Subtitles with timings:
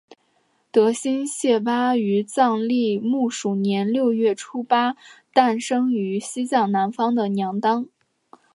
[0.71, 4.95] 德新谢巴于藏历木鼠年六月初八
[5.31, 7.87] 诞生在西藏南方的娘当。